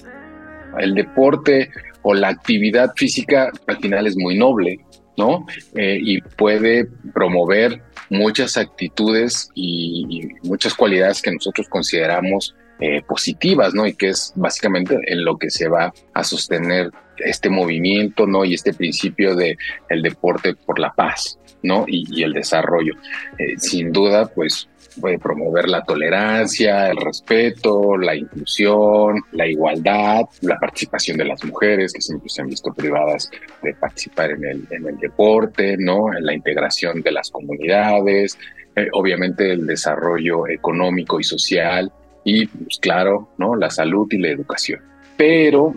El 0.79 0.93
deporte 0.93 1.71
o 2.03 2.13
la 2.13 2.29
actividad 2.29 2.93
física 2.97 3.51
al 3.67 3.79
final 3.79 4.07
es 4.07 4.15
muy 4.15 4.37
noble, 4.37 4.85
¿no? 5.17 5.47
Eh, 5.75 5.99
y 6.03 6.21
puede 6.21 6.87
promover 7.15 7.81
muchas 8.11 8.59
actitudes 8.59 9.49
y, 9.55 10.29
muchas 10.43 10.75
cualidades 10.75 11.23
que 11.23 11.33
nosotros 11.33 11.67
consideramos 11.71 12.55
eh, 12.79 13.01
positivas, 13.09 13.73
¿no? 13.73 13.87
Y 13.87 13.95
que 13.95 14.11
es 14.11 14.35
básicamente 14.37 14.99
en 15.07 15.25
lo 15.25 15.39
que 15.39 15.49
se 15.49 15.67
va 15.67 15.95
a 16.13 16.25
sostener 16.25 16.91
este 17.25 17.51
movimiento, 17.51 18.27
¿no? 18.27 18.45
Y 18.45 18.55
este 18.55 18.73
principio 18.73 19.35
de 19.35 19.57
el 19.89 20.03
deporte 20.03 20.55
por 20.55 20.79
la 20.79 20.93
paz, 20.93 21.39
¿no? 21.63 21.85
Y, 21.87 22.23
el 22.23 22.33
desarrollo. 22.33 22.95
Eh, 23.39 23.59
sin 23.59 23.93
duda, 23.93 24.27
pues 24.27 24.69
puede 25.01 25.19
promover 25.19 25.69
la 25.69 25.83
tolerancia, 25.83 26.89
el 26.89 26.97
respeto, 26.97 27.97
la 27.97 28.17
inclusión, 28.17 29.21
la 29.33 29.47
igualdad, 29.47 30.23
la 30.41 30.59
participación 30.59 31.19
de 31.19 31.25
las 31.25 31.45
mujeres 31.45 31.93
que 31.93 32.01
siempre 32.01 32.29
se 32.29 32.43
han 32.43 32.49
visto 32.49 32.73
privadas 32.73 33.31
de 33.63 33.75
participar 33.75 34.33
en 34.33 34.45
el, 34.45 34.67
en 34.71 34.87
el 34.89 34.99
deporte, 34.99 35.77
¿no? 35.79 36.13
En 36.13 36.25
la 36.25 36.35
integración 36.35 37.01
de 37.03 37.13
las 37.13 37.31
comunidades, 37.31 38.39
eh, 38.77 38.89
obviamente 38.93 39.53
el 39.53 39.67
desarrollo 39.67 40.47
económico 40.47 41.19
y 41.19 41.25
social 41.25 41.93
y, 42.25 42.47
pues 42.47 42.79
claro, 42.81 43.31
¿no? 43.39 43.57
La 43.57 43.71
salud 43.71 44.07
y 44.11 44.19
la 44.19 44.29
educación. 44.29 44.81
Pero, 45.17 45.75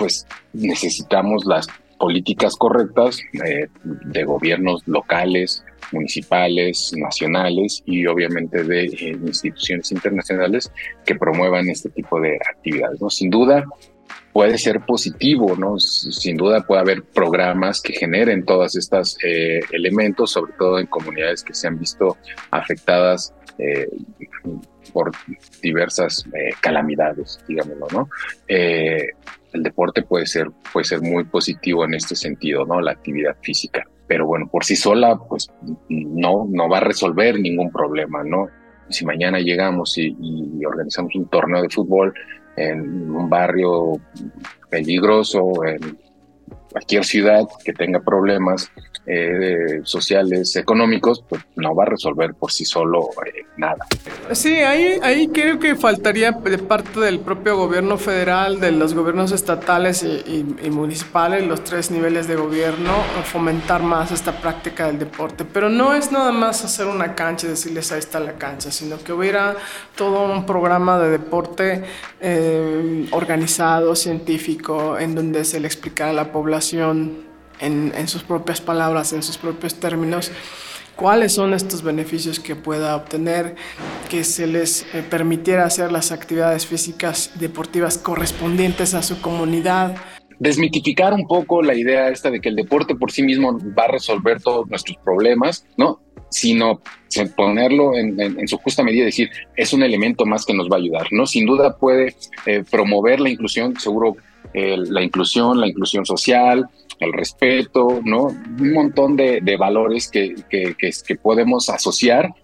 pues 0.00 0.26
necesitamos 0.54 1.44
las 1.44 1.68
políticas 1.98 2.56
correctas 2.56 3.20
eh, 3.44 3.68
de 3.84 4.24
gobiernos 4.24 4.82
locales, 4.86 5.62
municipales, 5.92 6.94
nacionales 6.96 7.82
y 7.84 8.06
obviamente 8.06 8.64
de 8.64 8.86
eh, 8.86 9.18
instituciones 9.26 9.92
internacionales 9.92 10.72
que 11.04 11.16
promuevan 11.16 11.68
este 11.68 11.90
tipo 11.90 12.18
de 12.18 12.36
actividades. 12.36 12.98
¿no? 13.02 13.10
Sin 13.10 13.28
duda 13.28 13.66
puede 14.32 14.56
ser 14.56 14.80
positivo, 14.86 15.54
¿no? 15.56 15.78
Sin 15.78 16.38
duda 16.38 16.62
puede 16.62 16.80
haber 16.80 17.02
programas 17.02 17.82
que 17.82 17.92
generen 17.92 18.46
todos 18.46 18.76
estos 18.76 19.18
eh, 19.22 19.60
elementos, 19.70 20.30
sobre 20.30 20.54
todo 20.58 20.78
en 20.78 20.86
comunidades 20.86 21.44
que 21.44 21.52
se 21.52 21.68
han 21.68 21.78
visto 21.78 22.16
afectadas 22.50 23.34
por 24.92 25.12
diversas 25.62 26.24
calamidades, 26.60 27.38
digámoslo, 27.46 27.86
¿no? 27.92 28.08
el 29.52 29.62
deporte 29.62 30.02
puede 30.02 30.26
ser, 30.26 30.48
puede 30.72 30.84
ser 30.84 31.00
muy 31.00 31.24
positivo 31.24 31.84
en 31.84 31.94
este 31.94 32.14
sentido, 32.14 32.64
¿no? 32.64 32.80
La 32.80 32.92
actividad 32.92 33.36
física. 33.42 33.86
Pero 34.06 34.26
bueno, 34.26 34.48
por 34.50 34.64
sí 34.64 34.76
sola, 34.76 35.18
pues 35.28 35.50
no, 35.88 36.46
no 36.48 36.68
va 36.68 36.78
a 36.78 36.82
resolver 36.82 37.38
ningún 37.38 37.70
problema, 37.70 38.22
¿no? 38.24 38.48
Si 38.88 39.04
mañana 39.04 39.38
llegamos 39.38 39.96
y, 39.98 40.16
y 40.20 40.64
organizamos 40.64 41.14
un 41.14 41.28
torneo 41.28 41.62
de 41.62 41.68
fútbol 41.68 42.12
en 42.56 43.10
un 43.10 43.28
barrio 43.30 43.92
peligroso, 44.68 45.52
en 45.64 45.98
cualquier 46.70 47.04
ciudad 47.04 47.46
que 47.64 47.72
tenga 47.72 48.00
problemas 48.00 48.70
eh, 49.06 49.80
sociales, 49.82 50.54
económicos, 50.56 51.24
pues 51.28 51.42
no 51.56 51.74
va 51.74 51.84
a 51.84 51.86
resolver 51.86 52.34
por 52.34 52.52
sí 52.52 52.64
solo 52.64 53.10
eh, 53.26 53.44
nada. 53.56 53.86
Sí, 54.32 54.54
ahí, 54.54 54.98
ahí 55.02 55.28
creo 55.28 55.58
que 55.58 55.74
faltaría 55.74 56.32
de 56.32 56.58
parte 56.58 57.00
del 57.00 57.18
propio 57.18 57.56
gobierno 57.56 57.98
federal, 57.98 58.60
de 58.60 58.70
los 58.70 58.94
gobiernos 58.94 59.32
estatales 59.32 60.04
y, 60.04 60.70
municipales, 60.70 61.46
los 61.46 61.64
tres 61.64 61.90
niveles 61.90 62.28
de 62.28 62.36
gobierno, 62.36 62.92
fomentar 63.24 63.82
más 63.82 64.12
esta 64.12 64.40
práctica 64.40 64.86
del 64.86 64.98
deporte. 64.98 65.44
Pero 65.44 65.68
no 65.68 65.94
es 65.94 66.12
nada 66.12 66.30
más 66.30 66.64
hacer 66.64 66.86
una 66.86 67.14
cancha 67.14 67.46
y 67.46 67.50
decirles 67.50 67.90
ahí 67.92 67.98
está 67.98 68.20
la 68.20 68.34
cancha, 68.34 68.70
sino 68.70 68.98
que 69.02 69.12
hubiera 69.12 69.56
todo 69.96 70.30
un 70.32 70.46
programa 70.46 70.98
de 70.98 71.10
deporte 71.10 71.82
eh, 72.20 73.06
organizado, 73.10 73.96
científico, 73.96 74.98
en 74.98 75.14
donde 75.14 75.44
se 75.44 75.58
le 75.58 75.66
explicara 75.66 76.10
a 76.10 76.14
la 76.14 76.32
población 76.32 76.59
en, 77.60 78.08
sus 78.08 78.22
propias 78.22 78.60
palabras, 78.60 79.12
en 79.12 79.22
sus 79.22 79.38
propios 79.38 79.74
términos, 79.74 80.30
cuáles 80.96 81.32
son 81.32 81.54
estos 81.54 81.82
beneficios 81.82 82.40
que 82.40 82.56
pueda 82.56 82.96
obtener, 82.96 83.56
que 84.08 84.24
se 84.24 84.46
les 84.46 84.82
eh, 84.94 85.02
permitiera 85.08 85.64
hacer 85.64 85.92
las 85.92 86.12
actividades 86.12 86.66
físicas 86.66 87.32
deportivas 87.38 87.98
correspondientes 87.98 88.94
a 88.94 89.02
su 89.02 89.20
comunidad. 89.20 89.96
Desmitificar 90.38 91.12
un 91.12 91.26
poco 91.26 91.62
la 91.62 91.74
idea 91.74 92.08
esta 92.08 92.30
de 92.30 92.40
que 92.40 92.48
el 92.48 92.56
deporte 92.56 92.94
por 92.94 93.12
sí 93.12 93.22
mismo 93.22 93.58
va 93.78 93.84
a 93.84 93.88
resolver 93.88 94.40
todos 94.40 94.68
nuestros 94.68 94.96
problemas, 94.98 95.66
¿no? 95.76 96.00
Sino 96.30 96.80
ponerlo 97.36 97.96
en, 97.96 98.46
su 98.46 98.56
justa 98.58 98.82
medida, 98.82 99.04
decir, 99.04 99.28
es 99.56 99.72
un 99.72 99.82
elemento 99.82 100.24
más 100.24 100.46
que 100.46 100.54
nos 100.54 100.68
va 100.70 100.76
a 100.76 100.78
ayudar, 100.78 101.08
¿no? 101.10 101.26
Sin 101.26 101.44
duda 101.44 101.76
puede 101.76 102.14
eh, 102.46 102.62
promover 102.70 103.20
la 103.20 103.28
inclusión, 103.28 103.78
seguro 103.78 104.16
eh, 104.54 104.76
la 104.76 105.02
inclusión, 105.02 105.60
la 105.60 105.68
inclusión 105.68 106.04
social, 106.04 106.68
el 106.98 107.12
respeto, 107.12 108.00
¿no? 108.04 108.26
Un 108.26 108.72
montón 108.72 109.16
de, 109.16 109.56
valores 109.58 110.10
que, 110.10 110.34
que, 110.48 110.74
que, 110.76 111.16
podemos 111.16 111.68
asociar, 111.70 112.34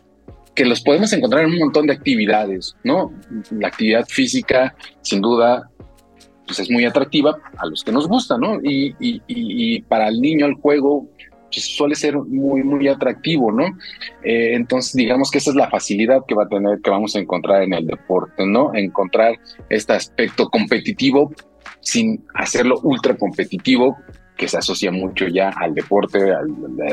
que 0.54 0.64
los 0.64 0.80
podemos 0.80 1.12
encontrar 1.12 1.44
en 1.44 1.50
un 1.50 1.58
montón 1.58 1.86
de 1.86 1.92
actividades, 1.92 2.76
¿no? 2.84 3.12
La 3.50 3.68
actividad 3.68 4.06
física, 4.06 4.75
sin 5.02 5.20
duda, 5.20 5.70
pues 6.46 6.60
es 6.60 6.70
muy 6.70 6.84
atractiva 6.84 7.36
a 7.58 7.66
los 7.66 7.82
que 7.84 7.92
nos 7.92 8.08
gusta, 8.08 8.38
¿no? 8.38 8.60
Y, 8.62 8.94
y, 9.00 9.20
y 9.26 9.82
para 9.82 10.08
el 10.08 10.20
niño 10.20 10.46
el 10.46 10.54
juego 10.54 11.08
pues 11.56 11.75
suele 11.75 11.94
ser 11.94 12.16
muy, 12.16 12.62
muy 12.62 12.88
atractivo, 12.88 13.52
¿no? 13.52 13.64
Eh, 14.22 14.54
entonces, 14.54 14.94
digamos 14.94 15.30
que 15.30 15.38
esa 15.38 15.50
es 15.50 15.56
la 15.56 15.70
facilidad 15.70 16.22
que 16.26 16.34
va 16.34 16.44
a 16.44 16.48
tener, 16.48 16.80
que 16.80 16.90
vamos 16.90 17.16
a 17.16 17.18
encontrar 17.18 17.62
en 17.62 17.72
el 17.72 17.86
deporte, 17.86 18.46
¿no? 18.46 18.75
Encontrar 18.75 19.38
este 19.70 19.92
aspecto 19.92 20.48
competitivo 20.48 21.32
sin 21.87 22.26
hacerlo 22.35 22.81
ultra 22.83 23.16
competitivo, 23.16 23.97
que 24.37 24.49
se 24.49 24.59
asocia 24.59 24.90
mucho 24.90 25.28
ya 25.28 25.50
al 25.50 25.73
deporte, 25.73 26.19
a 26.33 26.40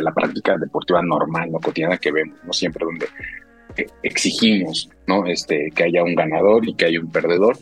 la 0.01 0.13
práctica 0.13 0.55
deportiva 0.55 1.01
normal, 1.01 1.51
no 1.51 1.57
cotidiana 1.57 1.97
que 1.97 2.11
vemos, 2.11 2.37
no 2.45 2.53
siempre 2.53 2.85
donde 2.85 3.07
exigimos, 4.03 4.91
¿no? 5.07 5.25
Este, 5.25 5.71
que 5.75 5.85
haya 5.85 6.03
un 6.03 6.13
ganador 6.13 6.69
y 6.69 6.75
que 6.75 6.85
haya 6.85 6.99
un 6.99 7.11
perdedor. 7.11 7.57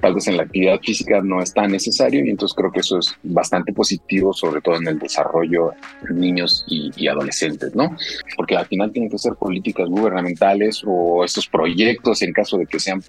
tal 0.00 0.14
vez 0.14 0.26
en 0.28 0.38
la 0.38 0.44
actividad 0.44 0.80
física 0.80 1.20
no 1.22 1.42
es 1.42 1.52
tan 1.52 1.70
necesario 1.70 2.24
y 2.24 2.30
entonces 2.30 2.56
creo 2.56 2.72
que 2.72 2.80
eso 2.80 2.98
es 2.98 3.14
bastante 3.22 3.74
positivo, 3.74 4.32
sobre 4.32 4.62
todo 4.62 4.76
en 4.76 4.88
el 4.88 4.98
desarrollo 4.98 5.72
de 6.08 6.14
niños 6.14 6.64
y, 6.66 7.06
adolescentes, 7.06 7.74
¿no? 7.74 7.94
Porque 8.34 8.56
al 8.56 8.64
final 8.64 8.90
tienen 8.92 9.10
que 9.10 9.18
ser 9.18 9.34
políticas 9.34 9.90
gubernamentales 9.90 10.82
o 10.86 11.22
estos 11.22 11.46
proyectos 11.48 12.22
en 12.22 12.32
caso 12.32 12.56
de 12.56 12.64
que 12.64 12.80
sean 12.80 13.02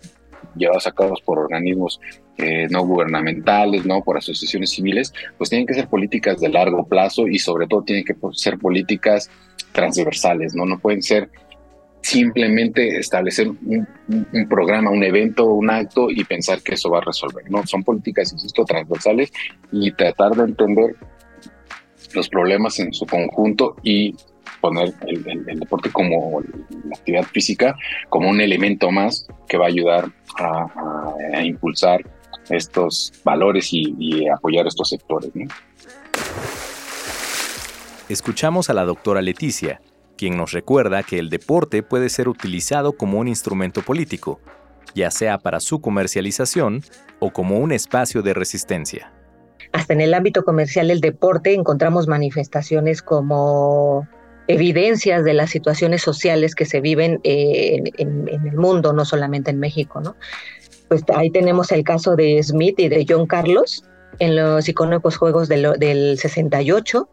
llevados 0.55 0.87
a 0.87 0.91
cabo 0.91 1.13
por 1.25 1.39
organismos 1.39 1.99
eh, 2.37 2.67
no 2.69 2.85
gubernamentales, 2.85 3.85
no 3.85 4.01
por 4.03 4.17
asociaciones 4.17 4.71
civiles, 4.71 5.13
pues 5.37 5.49
tienen 5.49 5.67
que 5.67 5.73
ser 5.73 5.87
políticas 5.87 6.39
de 6.39 6.49
largo 6.49 6.85
plazo 6.85 7.27
y 7.27 7.39
sobre 7.39 7.67
todo 7.67 7.83
tienen 7.83 8.05
que 8.05 8.15
ser 8.33 8.57
políticas 8.57 9.29
transversales, 9.71 10.55
no 10.55 10.65
no 10.65 10.79
pueden 10.79 11.01
ser 11.01 11.29
simplemente 12.03 12.97
establecer 12.97 13.47
un, 13.47 13.87
programa, 14.49 14.91
un 14.91 15.03
evento, 15.03 15.45
un 15.45 15.69
acto 15.69 16.09
y 16.09 16.23
pensar 16.25 16.61
que 16.61 16.73
eso 16.73 16.89
va 16.89 16.97
a 16.97 17.01
resolver. 17.01 17.49
No, 17.49 17.65
son 17.65 17.83
políticas, 17.83 18.33
insisto, 18.33 18.65
transversales 18.65 19.31
y 19.71 19.91
tratar 19.93 20.31
de 20.31 20.43
entender 20.43 20.95
los 22.13 22.27
problemas 22.27 22.77
en 22.79 22.93
su 22.93 23.05
conjunto 23.05 23.77
y 23.83 24.15
poner 24.63 24.93
el, 25.07 25.43
deporte 25.59 25.91
como 25.91 26.41
la 26.85 26.95
actividad 26.95 27.25
física 27.25 27.75
como 28.07 28.29
un 28.29 28.39
elemento 28.39 28.91
más 28.91 29.27
que 29.49 29.57
va 29.57 29.65
a 29.65 29.67
ayudar 29.67 30.09
a, 30.39 31.43
impulsar 31.43 31.99
estos 32.49 33.11
valores 33.25 33.73
y, 33.73 33.93
y, 33.99 34.29
apoyar 34.29 34.65
estos 34.65 34.87
sectores. 34.87 35.31
Escuchamos 38.07 38.69
a 38.69 38.73
la 38.73 38.85
doctora 38.85 39.21
Leticia, 39.21 39.81
quien 40.17 40.37
nos 40.37 40.53
recuerda 40.53 41.03
que 41.03 41.19
el 41.19 41.29
deporte 41.29 41.83
puede 41.83 42.07
ser 42.07 42.29
utilizado 42.29 42.93
como 42.93 43.19
un 43.19 43.27
instrumento 43.27 43.81
político, 43.81 44.39
ya 44.95 45.11
sea 45.11 45.39
para 45.39 45.59
su 45.59 45.81
comercialización 45.81 46.83
o 47.19 47.31
como 47.31 47.59
un 47.59 47.73
espacio 47.73 48.21
de 48.21 48.33
resistencia. 48.33 49.11
Hasta 49.73 49.93
en 49.93 49.99
el 49.99 50.13
ámbito 50.13 50.43
comercial 50.45 50.87
del 50.87 51.01
deporte 51.01 51.53
encontramos 51.53 52.07
manifestaciones 52.07 53.01
como 53.01 54.07
evidencias 54.47 55.23
de 55.23 55.33
las 55.33 55.49
situaciones 55.49 56.01
sociales 56.01 56.55
que 56.55 56.65
se 56.65 56.81
viven 56.81 57.19
eh, 57.23 57.81
en, 57.97 58.27
el 58.27 58.55
mundo, 58.55 58.93
no 58.93 59.05
solamente 59.05 59.51
en 59.51 59.59
México, 59.59 60.01
¿no? 60.01 60.15
Pues 60.89 61.03
ahí 61.15 61.29
tenemos 61.29 61.71
el 61.71 61.83
caso 61.83 62.15
de 62.15 62.41
Smith 62.43 62.79
y 62.79 62.89
de 62.89 63.05
John 63.07 63.25
Carlos 63.25 63.83
en 64.19 64.35
los 64.35 64.67
icónicos 64.67 65.17
Juegos 65.17 65.47
del, 65.47 65.73
del 65.79 66.19
68, 66.19 67.09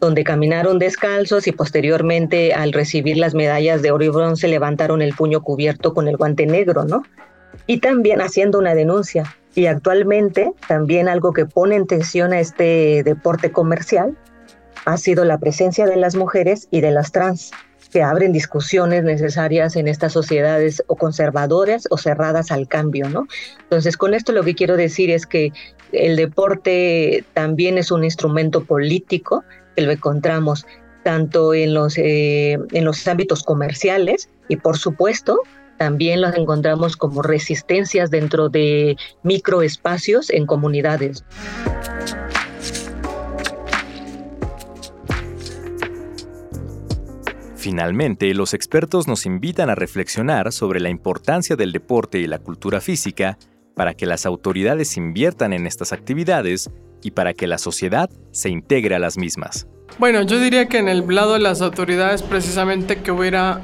donde 0.00 0.24
caminaron 0.24 0.78
descalzos 0.78 1.46
y 1.46 1.52
posteriormente 1.52 2.54
al 2.54 2.72
recibir 2.72 3.18
las 3.18 3.34
medallas 3.34 3.82
de 3.82 3.90
oro 3.92 4.04
y 4.04 4.08
bronce 4.08 4.48
levantaron 4.48 5.02
el 5.02 5.14
puño 5.14 5.42
cubierto 5.42 5.92
con 5.92 6.08
el 6.08 6.16
guante 6.16 6.46
negro, 6.46 6.84
¿no? 6.84 7.02
Y 7.66 7.78
también 7.80 8.20
haciendo 8.20 8.58
una 8.58 8.74
denuncia. 8.74 9.36
Y 9.54 9.66
actualmente 9.66 10.52
también 10.68 11.08
algo 11.08 11.32
que 11.32 11.44
pone 11.44 11.76
en 11.76 11.86
tensión 11.86 12.32
a 12.32 12.40
este 12.40 13.02
deporte 13.04 13.52
comercial 13.52 14.16
ha 14.84 14.96
sido 14.96 15.24
la 15.24 15.38
presencia 15.38 15.86
de 15.86 15.96
las 15.96 16.16
mujeres 16.16 16.68
y 16.70 16.80
de 16.80 16.90
las 16.90 17.12
trans, 17.12 17.52
que 17.90 18.02
abren 18.02 18.32
discusiones 18.32 19.02
necesarias 19.02 19.76
en 19.76 19.88
estas 19.88 20.12
sociedades 20.12 20.82
o 20.86 20.96
conservadoras 20.96 21.88
o 21.90 21.98
cerradas 21.98 22.52
al 22.52 22.68
cambio, 22.68 23.08
¿no? 23.08 23.26
Entonces, 23.62 23.96
con 23.96 24.14
esto 24.14 24.32
lo 24.32 24.44
que 24.44 24.54
quiero 24.54 24.76
decir 24.76 25.10
es 25.10 25.26
que 25.26 25.52
el 25.92 26.16
deporte 26.16 27.24
también 27.34 27.78
es 27.78 27.90
un 27.90 28.04
instrumento 28.04 28.64
político 28.64 29.44
que 29.74 29.82
lo 29.82 29.90
encontramos 29.90 30.66
tanto 31.02 31.54
en 31.54 31.74
los, 31.74 31.98
eh, 31.98 32.58
en 32.72 32.84
los 32.84 33.06
ámbitos 33.08 33.42
comerciales 33.42 34.28
y 34.48 34.56
por 34.56 34.76
supuesto 34.76 35.40
también 35.78 36.20
los 36.20 36.36
encontramos 36.36 36.96
como 36.96 37.22
resistencias 37.22 38.10
dentro 38.10 38.50
de 38.50 38.96
microespacios 39.22 40.28
en 40.30 40.44
comunidades. 40.44 41.24
Finalmente, 47.60 48.32
los 48.32 48.54
expertos 48.54 49.06
nos 49.06 49.26
invitan 49.26 49.68
a 49.68 49.74
reflexionar 49.74 50.50
sobre 50.50 50.80
la 50.80 50.88
importancia 50.88 51.56
del 51.56 51.72
deporte 51.72 52.18
y 52.18 52.26
la 52.26 52.38
cultura 52.38 52.80
física 52.80 53.36
para 53.76 53.92
que 53.92 54.06
las 54.06 54.24
autoridades 54.24 54.96
inviertan 54.96 55.52
en 55.52 55.66
estas 55.66 55.92
actividades 55.92 56.70
y 57.02 57.10
para 57.10 57.34
que 57.34 57.46
la 57.46 57.58
sociedad 57.58 58.08
se 58.30 58.48
integre 58.48 58.94
a 58.94 58.98
las 58.98 59.18
mismas. 59.18 59.66
Bueno, 59.98 60.22
yo 60.22 60.40
diría 60.40 60.68
que 60.68 60.78
en 60.78 60.88
el 60.88 61.06
lado 61.14 61.34
de 61.34 61.40
las 61.40 61.60
autoridades 61.60 62.22
precisamente 62.22 63.02
que 63.02 63.12
hubiera 63.12 63.60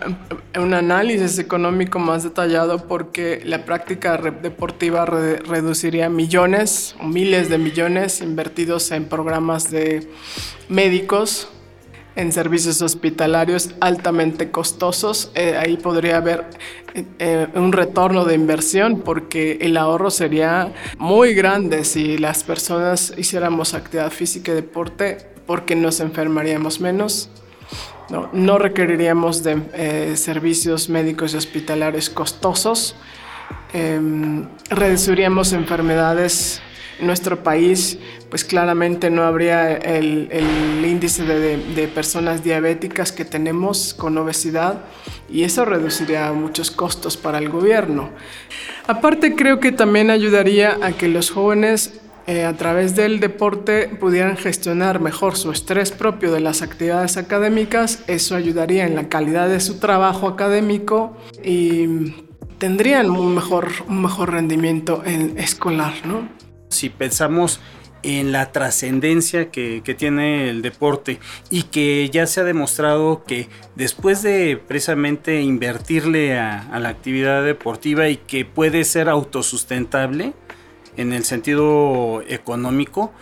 eh, 0.53 0.59
un 0.59 0.75
análisis 0.75 1.39
económico 1.39 1.99
más 1.99 2.23
detallado 2.23 2.87
porque 2.87 3.41
la 3.47 3.65
práctica 3.65 4.19
deportiva 4.19 5.07
reduciría 5.07 6.11
millones 6.11 6.97
o 7.01 7.05
miles 7.05 7.49
de 7.49 7.57
millones 7.57 8.21
invertidos 8.21 8.91
en 8.91 9.07
programas 9.07 9.71
de 9.71 10.07
médicos, 10.69 11.49
en 12.17 12.33
servicios 12.33 12.81
hospitalarios 12.83 13.71
altamente 13.81 14.51
costosos. 14.51 15.31
Eh, 15.35 15.57
ahí 15.57 15.77
podría 15.77 16.17
haber 16.17 16.47
eh, 17.19 17.47
un 17.55 17.73
retorno 17.73 18.25
de 18.25 18.35
inversión 18.35 19.03
porque 19.03 19.59
el 19.61 19.77
ahorro 19.77 20.11
sería 20.11 20.73
muy 20.99 21.35
grande 21.35 21.85
si 21.85 22.17
las 22.17 22.43
personas 22.43 23.13
hiciéramos 23.17 23.75
actividad 23.75 24.11
física 24.11 24.53
y 24.53 24.55
deporte 24.55 25.19
porque 25.47 25.77
nos 25.77 26.01
enfermaríamos 26.01 26.81
menos. 26.81 27.29
No, 28.33 28.59
requeriríamos 28.59 29.43
de 29.43 29.61
eh, 29.75 30.17
servicios 30.17 30.89
médicos 30.89 31.35
y 31.35 31.37
hospitalarios 31.37 32.09
costosos. 32.09 32.95
Em, 33.73 34.47
reduciríamos 34.71 35.53
enfermedades 35.53 36.63
nuestro 37.01 37.43
país, 37.43 37.99
pues 38.31 38.45
claramente 38.45 39.11
no 39.11 39.23
habría 39.23 39.75
el, 39.75 40.29
índice 40.85 41.25
de, 41.25 41.89
personas 41.89 42.43
diabéticas 42.43 43.13
que 43.13 43.25
tenemos 43.25 43.95
con 43.95 44.17
obesidad 44.19 44.85
y 45.29 45.45
eso 45.45 45.65
reduciría 45.65 46.33
muchos 46.33 46.71
costos 46.71 47.17
para 47.17 47.39
el 47.39 47.49
gobierno. 47.49 48.11
Aparte 48.87 49.35
creo 49.35 49.61
que 49.61 49.73
también 49.73 50.11
ayudaría 50.11 50.79
a 50.83 50.93
que 50.93 51.09
los 51.09 51.31
jóvenes 51.31 52.01
eh, 52.27 52.45
a 52.45 52.55
través 52.55 52.97
del 52.97 53.21
deporte 53.21 53.89
pudieran 53.89 54.37
gestionar 54.37 55.01
mejor 55.01 55.37
su 55.37 55.53
estrés 55.53 55.93
propio 55.93 56.33
de 56.33 56.41
las 56.41 56.61
actividades 56.61 57.17
académicas, 57.17 58.03
eso 58.09 58.35
ayudaría 58.35 58.85
en 58.85 58.97
la 58.97 59.09
calidad 59.09 59.49
de 59.49 59.61
su 59.61 59.79
trabajo 59.79 60.27
académico 60.27 61.17
y 61.45 62.15
tendrían 62.59 63.11
un 63.11 63.35
mejor, 63.35 63.69
un 63.89 64.03
mejor 64.03 64.33
rendimiento 64.33 65.03
en 65.05 65.39
escolar, 65.39 65.95
¿no? 66.05 66.29
Si 66.77 66.91
pensamos 66.91 67.61
en 68.03 68.31
la 68.31 68.53
trascendencia 68.53 69.51
que, 69.51 69.83
tiene 69.99 70.49
el 70.49 70.63
deporte 70.63 71.19
y 71.51 71.65
que 71.65 72.09
ya 72.11 72.27
se 72.27 72.41
ha 72.41 72.45
demostrado 72.45 73.25
que 73.25 73.49
después 73.75 74.23
de 74.23 74.57
precisamente 74.57 75.41
invertirle 75.41 76.39
a, 76.39 76.79
la 76.79 76.89
actividad 76.89 77.45
deportiva 77.45 78.09
y 78.09 78.17
que 78.17 78.45
puede 78.45 78.85
ser 78.85 79.09
autosustentable 79.09 80.35
en 80.97 81.13
el 81.13 81.25
sentido 81.25 82.23
económico, 82.29 83.13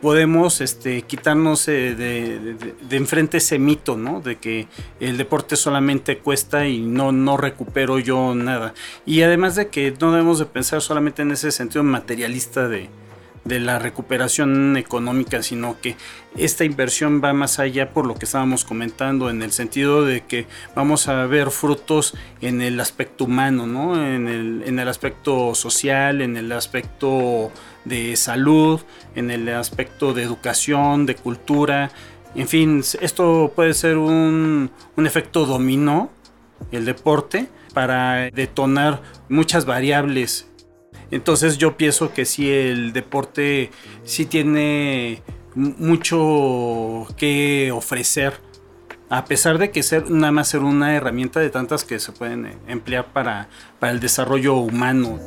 podemos 0.00 0.60
este, 0.60 1.02
quitarnos 1.02 1.68
eh, 1.68 1.94
de, 1.94 2.96
enfrente 2.96 3.38
ese 3.38 3.58
mito, 3.58 3.96
¿no? 3.96 4.20
De 4.20 4.36
que 4.36 4.66
el 4.98 5.16
deporte 5.16 5.56
solamente 5.56 6.18
cuesta 6.18 6.66
y 6.66 6.80
no, 6.80 7.12
no 7.12 7.36
recupero 7.36 7.98
yo 7.98 8.34
nada. 8.34 8.74
Y 9.06 9.22
además 9.22 9.56
de 9.56 9.68
que 9.68 9.94
no 10.00 10.12
debemos 10.12 10.38
de 10.38 10.46
pensar 10.46 10.80
solamente 10.80 11.22
en 11.22 11.32
ese 11.32 11.52
sentido 11.52 11.82
materialista 11.84 12.68
de, 12.68 12.88
de 13.44 13.58
la 13.58 13.78
recuperación 13.78 14.76
económica, 14.76 15.42
sino 15.42 15.80
que 15.80 15.96
esta 16.36 16.64
inversión 16.64 17.20
va 17.22 17.32
más 17.32 17.58
allá 17.58 17.92
por 17.92 18.06
lo 18.06 18.14
que 18.14 18.26
estábamos 18.26 18.64
comentando, 18.64 19.30
en 19.30 19.42
el 19.42 19.52
sentido 19.52 20.04
de 20.04 20.22
que 20.22 20.46
vamos 20.74 21.08
a 21.08 21.26
ver 21.26 21.50
frutos 21.50 22.14
en 22.40 22.60
el 22.60 22.78
aspecto 22.80 23.24
humano, 23.24 23.66
¿no? 23.66 23.96
en, 23.96 24.28
el, 24.28 24.62
en 24.66 24.78
el 24.78 24.88
aspecto 24.88 25.54
social, 25.54 26.20
en 26.20 26.36
el 26.36 26.52
aspecto 26.52 27.50
de 27.84 28.16
salud, 28.16 28.80
en 29.14 29.30
el 29.30 29.48
aspecto 29.48 30.12
de 30.12 30.22
educación, 30.22 31.06
de 31.06 31.14
cultura. 31.16 31.90
En 32.34 32.46
fin, 32.46 32.82
esto 33.00 33.52
puede 33.56 33.74
ser 33.74 33.96
un, 33.96 34.70
un 34.96 35.06
efecto 35.06 35.46
dominó, 35.46 36.10
el 36.72 36.84
deporte, 36.84 37.48
para 37.72 38.30
detonar 38.30 39.02
muchas 39.28 39.64
variables 39.64 40.49
entonces 41.10 41.58
yo 41.58 41.76
pienso 41.76 42.12
que 42.12 42.24
sí, 42.24 42.50
el 42.50 42.92
deporte 42.92 43.70
sí 44.04 44.26
tiene 44.26 45.22
mucho 45.54 47.06
que 47.16 47.72
ofrecer, 47.72 48.34
a 49.08 49.24
pesar 49.24 49.58
de 49.58 49.72
que 49.72 49.82
ser 49.82 50.10
nada 50.10 50.30
más 50.30 50.48
ser 50.48 50.60
una 50.60 50.94
herramienta 50.94 51.40
de 51.40 51.50
tantas 51.50 51.84
que 51.84 51.98
se 51.98 52.12
pueden 52.12 52.46
eh, 52.46 52.56
emplear 52.68 53.12
para, 53.12 53.48
para 53.80 53.92
el 53.92 53.98
desarrollo 53.98 54.54
humano. 54.54 55.18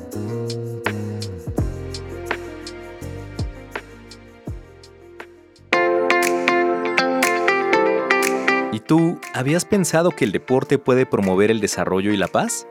¿Y 8.71 8.79
tú 8.79 9.19
habías 9.33 9.65
pensado 9.65 10.11
que 10.11 10.23
el 10.23 10.31
deporte 10.31 10.77
puede 10.77 11.05
promover 11.05 11.51
el 11.51 11.59
desarrollo 11.59 12.11
y 12.11 12.17
la 12.17 12.27
paz? 12.27 12.65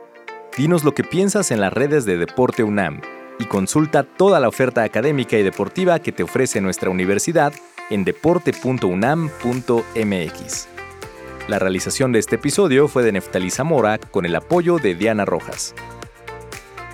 Dinos 0.55 0.83
lo 0.83 0.93
que 0.93 1.03
piensas 1.03 1.49
en 1.49 1.59
las 1.59 1.73
redes 1.73 2.05
de 2.05 2.15
Deporte 2.15 2.63
UNAM 2.63 3.01
y 3.39 3.45
consulta 3.45 4.03
toda 4.03 4.39
la 4.39 4.47
oferta 4.47 4.83
académica 4.83 5.35
y 5.35 5.41
deportiva 5.41 5.97
que 5.97 6.11
te 6.11 6.21
ofrece 6.21 6.61
nuestra 6.61 6.91
universidad 6.91 7.51
en 7.89 8.03
deporte.unam.mx. 8.03 10.67
La 11.47 11.57
realización 11.57 12.11
de 12.11 12.19
este 12.19 12.35
episodio 12.35 12.87
fue 12.87 13.03
de 13.03 13.13
Neftalí 13.13 13.49
Zamora 13.49 13.97
con 13.97 14.27
el 14.27 14.35
apoyo 14.35 14.77
de 14.77 14.93
Diana 14.93 15.25
Rojas. 15.25 15.73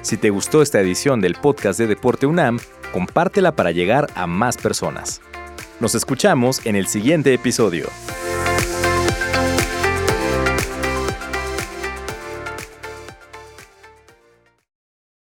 Si 0.04 0.15
te 0.15 0.30
gustó 0.30 0.62
esta 0.62 0.80
edición 0.80 1.19
del 1.19 1.36
podcast 1.36 1.78
de 1.78 1.88
Deporte 1.88 2.28
UNAM, 2.28 2.60
compártela 2.93 3.58
para 3.58 3.72
llegar 3.72 4.08
a 4.15 4.26
más 4.26 4.56
personas. 4.56 5.19
Nos 5.82 5.95
escuchamos 5.95 6.65
en 6.65 6.78
el 6.78 6.88
siguiente 6.88 7.34
episodio. 7.34 7.88